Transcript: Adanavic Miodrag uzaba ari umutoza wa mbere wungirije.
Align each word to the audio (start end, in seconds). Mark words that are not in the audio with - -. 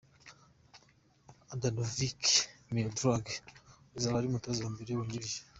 Adanavic 1.53 2.21
Miodrag 2.73 3.25
uzaba 3.95 4.15
ari 4.17 4.27
umutoza 4.27 4.59
wa 4.63 4.73
mbere 4.75 4.91
wungirije. 4.93 5.37